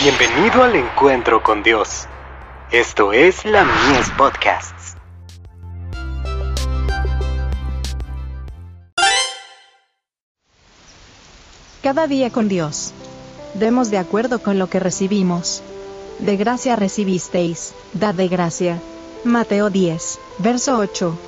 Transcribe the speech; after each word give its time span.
Bienvenido 0.00 0.62
al 0.62 0.76
encuentro 0.76 1.42
con 1.42 1.64
Dios. 1.64 2.06
Esto 2.70 3.12
es 3.12 3.44
la 3.44 3.64
Mies 3.64 4.08
Podcasts. 4.16 4.94
Cada 11.82 12.06
día 12.06 12.30
con 12.30 12.46
Dios. 12.46 12.92
Demos 13.54 13.90
de 13.90 13.98
acuerdo 13.98 14.40
con 14.40 14.60
lo 14.60 14.70
que 14.70 14.78
recibimos. 14.78 15.64
De 16.20 16.36
gracia 16.36 16.76
recibisteis, 16.76 17.74
dad 17.92 18.14
de 18.14 18.28
gracia. 18.28 18.80
Mateo 19.24 19.68
10, 19.68 20.20
verso 20.38 20.78
8. 20.78 21.18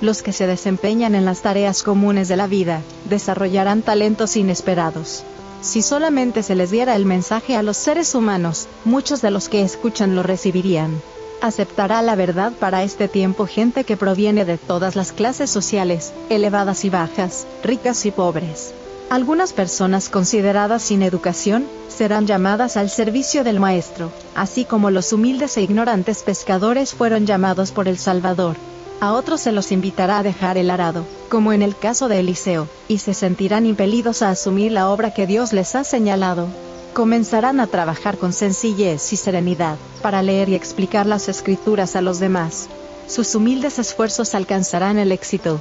Los 0.00 0.22
que 0.22 0.32
se 0.32 0.46
desempeñan 0.46 1.16
en 1.16 1.24
las 1.24 1.42
tareas 1.42 1.82
comunes 1.82 2.28
de 2.28 2.36
la 2.36 2.46
vida, 2.46 2.80
desarrollarán 3.06 3.82
talentos 3.82 4.36
inesperados. 4.36 5.24
Si 5.64 5.80
solamente 5.80 6.42
se 6.42 6.54
les 6.54 6.70
diera 6.70 6.94
el 6.94 7.06
mensaje 7.06 7.56
a 7.56 7.62
los 7.62 7.78
seres 7.78 8.14
humanos, 8.14 8.68
muchos 8.84 9.22
de 9.22 9.30
los 9.30 9.48
que 9.48 9.62
escuchan 9.62 10.14
lo 10.14 10.22
recibirían. 10.22 11.00
Aceptará 11.40 12.02
la 12.02 12.14
verdad 12.16 12.52
para 12.52 12.82
este 12.82 13.08
tiempo 13.08 13.46
gente 13.46 13.84
que 13.84 13.96
proviene 13.96 14.44
de 14.44 14.58
todas 14.58 14.94
las 14.94 15.12
clases 15.12 15.48
sociales, 15.48 16.12
elevadas 16.28 16.84
y 16.84 16.90
bajas, 16.90 17.46
ricas 17.62 18.04
y 18.04 18.10
pobres. 18.10 18.74
Algunas 19.08 19.54
personas 19.54 20.10
consideradas 20.10 20.82
sin 20.82 21.02
educación, 21.02 21.66
serán 21.88 22.26
llamadas 22.26 22.76
al 22.76 22.90
servicio 22.90 23.42
del 23.42 23.58
Maestro, 23.58 24.10
así 24.34 24.66
como 24.66 24.90
los 24.90 25.14
humildes 25.14 25.56
e 25.56 25.62
ignorantes 25.62 26.22
pescadores 26.22 26.92
fueron 26.92 27.24
llamados 27.24 27.72
por 27.72 27.88
el 27.88 27.96
Salvador. 27.96 28.56
A 29.00 29.12
otros 29.12 29.40
se 29.40 29.52
los 29.52 29.72
invitará 29.72 30.18
a 30.18 30.22
dejar 30.22 30.56
el 30.56 30.70
arado, 30.70 31.04
como 31.28 31.52
en 31.52 31.62
el 31.62 31.76
caso 31.76 32.08
de 32.08 32.20
Eliseo, 32.20 32.68
y 32.88 32.98
se 32.98 33.12
sentirán 33.12 33.66
impelidos 33.66 34.22
a 34.22 34.30
asumir 34.30 34.72
la 34.72 34.88
obra 34.88 35.12
que 35.12 35.26
Dios 35.26 35.52
les 35.52 35.74
ha 35.74 35.84
señalado. 35.84 36.48
Comenzarán 36.94 37.60
a 37.60 37.66
trabajar 37.66 38.18
con 38.18 38.32
sencillez 38.32 39.12
y 39.12 39.16
serenidad, 39.16 39.76
para 40.00 40.22
leer 40.22 40.48
y 40.48 40.54
explicar 40.54 41.06
las 41.06 41.28
escrituras 41.28 41.96
a 41.96 42.02
los 42.02 42.20
demás. 42.20 42.68
Sus 43.06 43.34
humildes 43.34 43.78
esfuerzos 43.78 44.34
alcanzarán 44.34 44.98
el 44.98 45.12
éxito. 45.12 45.60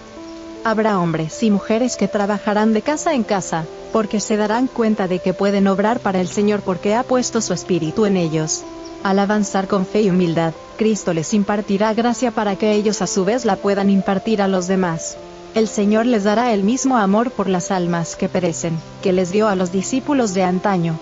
Habrá 0.66 0.97
hombres 1.00 1.44
y 1.44 1.52
mujeres 1.52 1.97
que 1.97 2.08
trabajarán 2.08 2.72
de 2.72 2.81
casa 2.81 3.14
en 3.14 3.23
casa, 3.23 3.66
porque 3.92 4.22
se 4.22 4.38
darán 4.38 4.67
cuenta 4.67 5.09
de 5.09 5.19
que 5.19 5.33
pueden 5.33 5.67
obrar 5.67 6.00
para 6.00 6.22
el 6.22 6.30
Señor 6.30 6.61
porque 6.61 6.95
ha 6.95 7.03
puesto 7.03 7.42
su 7.42 7.53
espíritu 7.53 8.06
en 8.06 8.16
ellos. 8.16 8.64
Al 9.03 9.19
avanzar 9.19 9.67
con 9.67 9.86
fe 9.86 10.03
y 10.03 10.09
humildad, 10.09 10.53
Cristo 10.78 11.14
les 11.14 11.34
impartirá 11.34 11.94
gracia 11.94 12.31
para 12.31 12.56
que 12.56 12.72
ellos 12.72 13.02
a 13.02 13.08
su 13.08 13.25
vez 13.25 13.44
la 13.44 13.58
puedan 13.58 13.89
impartir 13.89 14.41
a 14.41 14.47
los 14.47 14.67
demás. 14.67 15.17
El 15.53 15.67
Señor 15.67 16.06
les 16.06 16.23
dará 16.23 16.53
el 16.53 16.64
mismo 16.64 16.95
amor 16.95 17.31
por 17.31 17.50
las 17.50 17.69
almas 17.69 18.16
que 18.16 18.30
perecen, 18.30 18.80
que 19.02 19.11
les 19.11 19.34
dio 19.34 19.50
a 19.50 19.56
los 19.56 19.73
discípulos 19.73 20.34
de 20.34 20.44
antaño. 20.44 20.97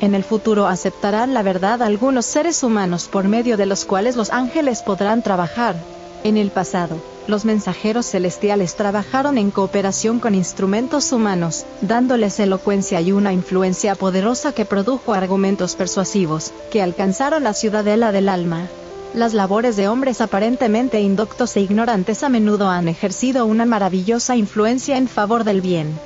En 0.00 0.16
el 0.16 0.24
futuro 0.24 0.66
aceptarán 0.66 1.34
la 1.34 1.42
verdad 1.44 1.82
algunos 1.82 2.26
seres 2.26 2.64
humanos 2.64 3.08
por 3.08 3.28
medio 3.28 3.56
de 3.56 3.66
los 3.66 3.84
cuales 3.84 4.16
los 4.16 4.30
ángeles 4.30 4.82
podrán 4.82 5.22
trabajar. 5.22 5.76
En 6.24 6.36
el 6.36 6.50
pasado, 6.50 7.00
los 7.28 7.44
mensajeros 7.44 8.06
celestiales 8.06 8.74
trabajaron 8.74 9.36
en 9.36 9.50
cooperación 9.50 10.18
con 10.18 10.34
instrumentos 10.34 11.12
humanos, 11.12 11.66
dándoles 11.82 12.40
elocuencia 12.40 13.02
y 13.02 13.12
una 13.12 13.34
influencia 13.34 13.94
poderosa 13.94 14.52
que 14.52 14.64
produjo 14.64 15.12
argumentos 15.12 15.76
persuasivos, 15.76 16.52
que 16.72 16.80
alcanzaron 16.80 17.44
la 17.44 17.52
ciudadela 17.52 18.12
del 18.12 18.30
alma. 18.30 18.66
Las 19.12 19.34
labores 19.34 19.76
de 19.76 19.88
hombres 19.88 20.22
aparentemente 20.22 21.00
indoctos 21.00 21.54
e 21.56 21.60
ignorantes 21.60 22.22
a 22.22 22.30
menudo 22.30 22.70
han 22.70 22.88
ejercido 22.88 23.44
una 23.44 23.66
maravillosa 23.66 24.34
influencia 24.34 24.96
en 24.96 25.06
favor 25.06 25.44
del 25.44 25.60
bien. 25.60 25.98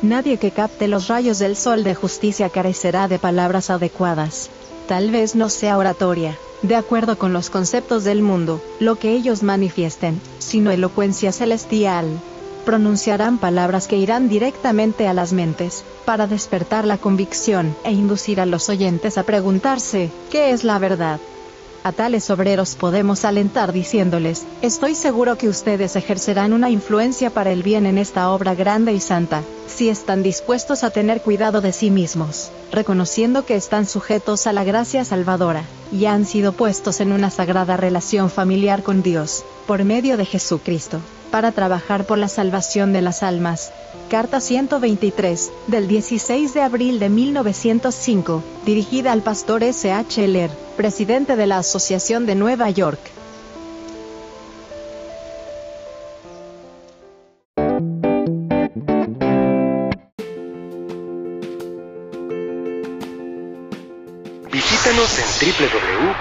Nadie 0.00 0.38
que 0.38 0.50
capte 0.50 0.88
los 0.88 1.08
rayos 1.08 1.38
del 1.38 1.56
sol 1.56 1.84
de 1.84 1.94
justicia 1.94 2.48
carecerá 2.48 3.06
de 3.06 3.18
palabras 3.18 3.68
adecuadas. 3.68 4.48
Tal 4.88 5.10
vez 5.10 5.34
no 5.34 5.50
sea 5.50 5.76
oratoria, 5.76 6.38
de 6.64 6.76
acuerdo 6.76 7.18
con 7.18 7.34
los 7.34 7.50
conceptos 7.50 8.04
del 8.04 8.22
mundo, 8.22 8.58
lo 8.80 8.96
que 8.96 9.12
ellos 9.12 9.42
manifiesten, 9.42 10.18
sino 10.38 10.70
elocuencia 10.70 11.30
celestial. 11.30 12.06
Pronunciarán 12.64 13.36
palabras 13.36 13.86
que 13.86 13.98
irán 13.98 14.30
directamente 14.30 15.06
a 15.06 15.12
las 15.12 15.34
mentes, 15.34 15.84
para 16.06 16.26
despertar 16.26 16.86
la 16.86 16.96
convicción 16.96 17.76
e 17.84 17.92
inducir 17.92 18.40
a 18.40 18.46
los 18.46 18.70
oyentes 18.70 19.18
a 19.18 19.24
preguntarse, 19.24 20.10
¿qué 20.30 20.52
es 20.52 20.64
la 20.64 20.78
verdad? 20.78 21.20
A 21.86 21.92
tales 21.92 22.30
obreros 22.30 22.76
podemos 22.76 23.26
alentar 23.26 23.70
diciéndoles, 23.70 24.46
estoy 24.62 24.94
seguro 24.94 25.36
que 25.36 25.50
ustedes 25.50 25.96
ejercerán 25.96 26.54
una 26.54 26.70
influencia 26.70 27.28
para 27.28 27.52
el 27.52 27.62
bien 27.62 27.84
en 27.84 27.98
esta 27.98 28.30
obra 28.30 28.54
grande 28.54 28.94
y 28.94 29.00
santa, 29.00 29.42
si 29.66 29.90
están 29.90 30.22
dispuestos 30.22 30.82
a 30.82 30.88
tener 30.88 31.20
cuidado 31.20 31.60
de 31.60 31.72
sí 31.72 31.90
mismos, 31.90 32.50
reconociendo 32.72 33.44
que 33.44 33.54
están 33.54 33.84
sujetos 33.84 34.46
a 34.46 34.54
la 34.54 34.64
gracia 34.64 35.04
salvadora, 35.04 35.64
y 35.92 36.06
han 36.06 36.24
sido 36.24 36.54
puestos 36.54 37.02
en 37.02 37.12
una 37.12 37.28
sagrada 37.28 37.76
relación 37.76 38.30
familiar 38.30 38.82
con 38.82 39.02
Dios, 39.02 39.44
por 39.66 39.84
medio 39.84 40.16
de 40.16 40.24
Jesucristo, 40.24 41.00
para 41.34 41.50
trabajar 41.50 42.04
por 42.04 42.16
la 42.16 42.28
salvación 42.28 42.92
de 42.92 43.02
las 43.02 43.24
almas. 43.24 43.72
Carta 44.08 44.38
123, 44.38 45.50
del 45.66 45.88
16 45.88 46.54
de 46.54 46.62
abril 46.62 47.00
de 47.00 47.08
1905, 47.08 48.40
dirigida 48.64 49.10
al 49.10 49.20
pastor 49.20 49.64
S. 49.64 49.90
H. 49.90 50.28
Lehr, 50.28 50.52
presidente 50.76 51.34
de 51.34 51.48
la 51.48 51.58
Asociación 51.58 52.24
de 52.26 52.36
Nueva 52.36 52.70
York. 52.70 53.00
Visítanos 64.52 65.18
en 65.18 65.26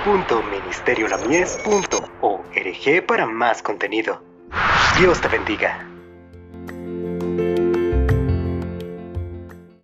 www.ministeriolamies.org 0.08 3.06
para 3.06 3.28
más 3.28 3.62
contenido. 3.62 4.33
Dios 5.00 5.20
te 5.22 5.28
bendiga. 5.28 5.93